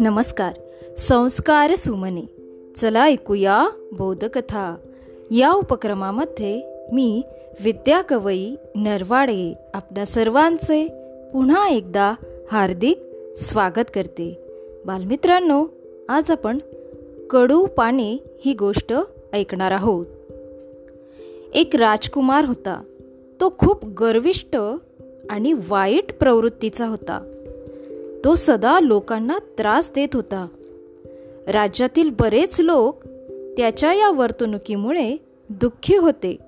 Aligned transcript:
नमस्कार. 0.00 0.52
संस्कार 0.98 1.74
सुमने. 1.74 2.22
चला 2.76 3.06
ऐकूया 3.06 3.68
बोधकथा. 3.92 4.76
या 5.30 5.52
उपक्रमामध्ये 5.52 6.62
मी 6.92 7.22
विद्या 7.60 8.02
कवई 8.02 8.54
नरवाडे 8.74 9.54
आपल्या 9.74 10.06
सर्वांचे 10.06 10.88
पुन्हा 11.32 11.68
एकदा 11.68 12.14
हार्दिक 12.52 12.98
स्वागत 13.36 13.90
करते. 13.94 14.38
बालमित्रांनो 14.86 15.66
आज 16.08 16.30
आपण 16.30 16.58
कडू 17.30 17.66
पाने 17.66 18.12
ही 18.44 18.54
गोष्ट 18.54 18.94
ऐकणार 19.32 19.70
आहोत. 19.70 20.06
एक 21.54 21.76
राजकुमार 21.76 22.44
होता. 22.44 22.82
तो 23.40 23.48
खूप 23.58 23.84
गर्विष्ट 23.84 24.56
आणि 25.30 25.54
वाईट 25.68 26.18
प्रवृत्तीचा 26.18 26.86
होता. 26.86 27.34
तो 28.24 28.34
सदा 28.34 28.80
लोकांना 28.80 29.38
त्रास 29.38 29.90
देत 29.94 30.08
होता. 30.14 30.46
राज्यातील 31.48 32.10
बरेच 32.20 32.60
लोक 32.60 33.04
त्याच्या 33.56 33.92
या 33.92 34.10
वर्तणुकीमुळे 34.10 35.16
दुःखी 35.48 35.96
होते. 35.96 36.38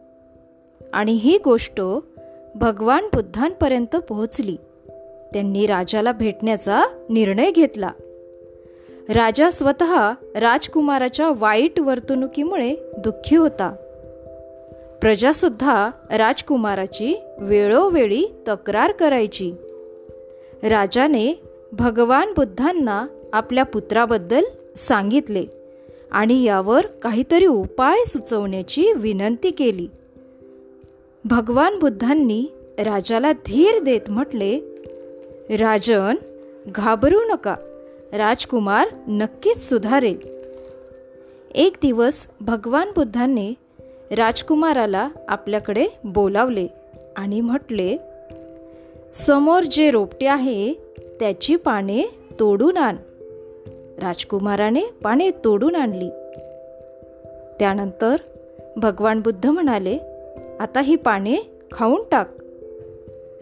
आणि 0.92 1.12
ही 1.12 1.38
गोष्ट 1.44 1.82
भगवान 2.54 3.04
बुद्धांपर्यंत 3.04 3.96
पोहोचली. 3.96 4.56
त्यांनी 5.32 5.66
राजाला 5.66 6.12
भेटण्याचा 6.12 6.82
निर्णय 7.10 7.50
घेतला. 7.50 7.90
राजा 9.08 9.50
स्वतः 9.50 10.12
राजकुमाराच्या 10.36 11.30
वाईट 11.36 11.80
वर्तणुकीमुळे 11.80 12.74
दुःखी 12.98 13.36
होता. 13.36 13.74
प्रजासुद्धा 15.00 15.90
राजकुमाराची 16.10 17.20
वेळोवेळी 17.38 18.26
तक्रार 18.48 18.92
करायची. 18.92 19.52
राजाने 20.62 21.42
भगवान 21.72 22.32
बुद्धांना 22.32 23.06
आपल्या 23.32 23.64
पुत्राबद्दल 23.64 24.44
सांगितले 24.76 25.44
आणि 26.12 26.42
यावर 26.42 26.86
काहीतरी 26.86 27.46
उपाय 27.46 28.04
सुचवण्याची 28.04 28.92
विनंती 28.96 29.50
केली. 29.50 29.88
भगवान 31.24 31.78
बुद्धांनी 31.78 32.46
राजाला 32.78 33.32
धीर 33.32 33.82
देत 33.82 34.10
म्हटले 34.10 34.58
राजन 35.50 36.14
घाबरू 36.66 37.20
नका. 37.20 37.54
राजकुमार 38.12 38.88
नक्कीच 39.08 39.68
सुधारेल. 39.68 40.18
एक 41.54 41.72
दिवस 41.82 42.26
भगवान 42.40 42.88
बुद्धांनी 42.96 43.54
राजकुमाराला 44.16 45.08
आपल्याकडे 45.28 45.86
बोलावले 46.04 46.66
आणि 47.16 47.40
म्हटले 47.40 47.96
समोर 49.14 49.62
जे 49.62 49.90
रोपटे 49.90 50.26
आहे 50.26 50.72
त्याची 51.20 51.56
पाने 51.56 52.02
तोडून 52.40 52.76
आण. 52.76 52.96
राजकुमाराने 54.02 54.80
पाने 55.02 55.30
तोडून 55.30 55.76
आणली. 55.76 56.08
त्यानंतर 57.58 58.16
भगवान 58.76 59.20
बुद्ध 59.20 59.46
म्हणाले 59.46 59.98
आता 60.60 60.80
ही 60.80 60.96
पाने 60.96 61.64
खाऊन 61.72 62.02
टाक. 62.10 62.34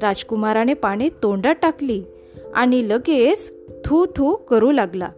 राजकुमाराने 0.03 0.75
पाने 0.75 1.09
तोंडात 1.09 1.55
टाकली 1.63 2.03
आणि 2.55 2.89
लगेच 2.89 3.53
थू 3.85 4.07
थू 4.17 4.35
करू 4.35 4.73
लागला 4.73 5.09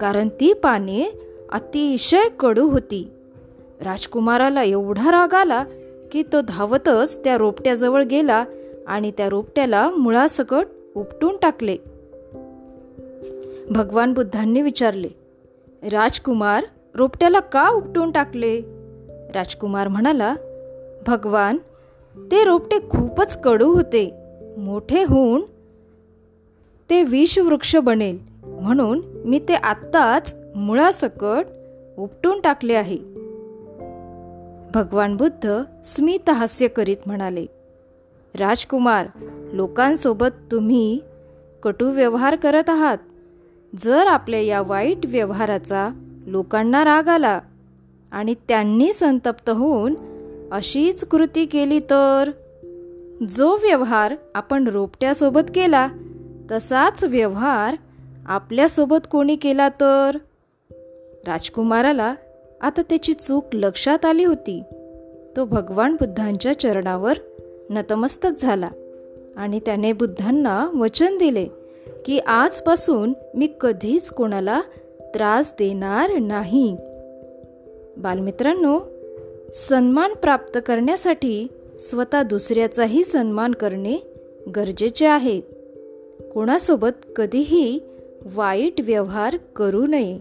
कारण 0.00 0.28
ती 0.28 0.52
पाने 0.52 1.20
अतिशय 1.52 2.28
कडू 2.40 2.68
होती. 2.68 3.08
राजकुमाराला 3.80 4.62
एवढा 4.62 5.10
राग 5.10 5.34
आला 5.34 5.64
की 6.12 6.22
तो 6.22 6.40
धावतच 6.40 7.24
त्या 7.24 7.38
रोपट्याजवळ 7.38 8.02
गेला 8.02 8.44
आणि 8.86 9.10
त्या 9.10 9.28
रोपट्याला 9.28 9.90
मुळासकट 9.90 10.66
उपटून 10.94 11.36
टाकले. 11.36 11.76
भगवान 13.70 14.12
बुद्धांनी 14.12 14.62
विचारले 14.62 15.08
राजकुमार 15.92 16.64
रोपट्याला 16.94 17.40
का 17.40 17.68
उपटून 17.68 18.10
टाकले? 18.10 18.60
राजकुमार 19.34 19.88
म्हणाला 19.88 20.34
भगवान 21.06 21.56
ते 22.16 22.44
रोपटे 22.44 22.78
खूपच 22.90 23.40
कडू 23.40 23.72
होते 23.72 24.10
मोठे 24.58 25.02
होऊन 25.02 25.42
ते 26.90 27.02
विषवृक्ष 27.02 27.76
बनेल 27.76 28.18
म्हणून 28.44 29.00
मी 29.24 29.38
ते 29.38 29.54
आत्ताच 29.54 30.34
मुळासकट 30.56 31.44
उपटून 31.98 32.40
टाकले 32.40 32.74
आहे. 32.74 33.13
भगवान 34.74 35.16
बुद्ध 35.16 35.62
स्मित 35.84 36.30
हास्य 36.30 36.68
करीत 36.68 36.96
म्हणाले 37.06 37.46
राजकुमार 38.38 39.06
लोकांसोबत 39.52 40.28
तुम्ही 40.52 41.00
कटू 41.62 41.90
व्यवहार 41.90 42.36
करत 42.36 42.70
आहात. 42.70 42.98
जर 43.78 44.06
आपल्या 44.06 44.40
या 44.40 44.62
वाईट 44.62 45.06
व्यवहाराचा 45.06 45.88
लोकांना 46.26 46.84
राग 46.84 47.08
आला 47.08 47.40
आणि 48.12 48.34
त्यांनी 48.48 48.92
संतप्त 48.92 49.50
होऊन 49.50 49.94
अशीच 50.52 51.04
कृती 51.04 51.46
केली 51.46 51.80
तर? 51.80 52.30
जो 53.28 53.56
व्यवहार 53.56 54.14
आपण 54.34 54.68
रोपट्यासोबत 54.68 55.50
केला 55.54 55.88
तसाच 56.50 57.04
व्यवहार 57.04 57.76
आपल्यासोबत 58.26 59.06
कोणी 59.10 59.36
केला 59.36 59.68
तर? 59.68 60.18
राजकुमाराला 61.26 62.14
आता 62.64 62.82
त्याची 62.82 63.14
चूक 63.14 63.44
लक्षात 63.52 64.04
आली 64.04 64.24
होती. 64.24 64.62
तो 65.36 65.44
भगवान 65.44 65.92
बुद्धांच्या 65.92 66.58
चरणावर 66.60 67.18
नतमस्तक 67.70 68.30
झाला 68.38 68.70
आणि 69.36 69.60
त्याने 69.60 69.92
बुद्धांना 69.92 70.70
वचन 70.74 71.18
दिले 71.18 71.46
की 72.04 72.18
आजपासून 72.18 73.12
मी 73.34 73.48
कधीच 73.60 74.10
कोणाला 74.10 74.60
त्रास 75.00 75.52
देणार 75.58 76.18
नाही. 76.18 76.76
बालमित्रांनो 77.96 78.80
सन्मान 79.54 80.14
प्राप्त 80.14 80.58
करण्यासाठी 80.66 81.46
स्वतः 81.78 82.22
दुसऱ्याचाही 82.22 83.04
सन्मान 83.04 83.52
करणे 83.52 83.96
गरजेचे 84.56 85.06
आहे. 85.06 85.40
कोणासोबत 86.34 87.06
कधीही 87.16 87.80
वाईट 88.34 88.80
व्यवहार 88.80 89.36
करू 89.36 89.86
नये 89.86 90.18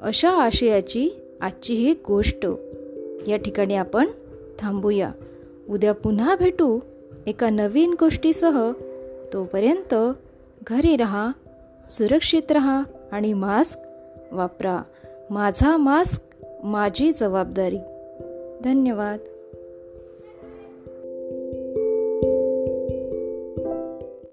अशा 0.00 0.30
आशयाची 0.30 1.08
आजची 1.40 1.74
ही 1.74 1.94
गोष्ट. 2.08 2.46
या 3.28 3.36
ठिकाणी 3.36 3.74
आपण 3.74 4.06
थांबूया. 4.58 5.12
उद्या 5.68 5.92
पुन्हा 5.92 6.36
भेटू 6.36 6.80
एका 7.26 7.50
नवीन 7.50 7.94
गोष्टीसह. 8.00 8.72
तोपर्यंत 9.32 9.94
घरी 10.66 10.96
रहा 10.96 11.30
सुरक्षित 11.90 12.52
रहा 12.52 12.82
आणि 13.12 13.32
मास्क 13.32 13.78
वापरा. 14.32 14.82
माझा 15.30 15.76
मास्क 15.76 16.46
माझी 16.64 17.12
जबाबदारी. 17.12 17.78
धन्यवाद. 18.64 19.18